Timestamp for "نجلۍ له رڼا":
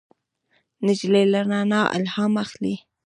0.85-1.81